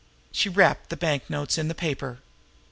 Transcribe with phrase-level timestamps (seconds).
[0.31, 2.21] She wrapped the banknotes in the paper.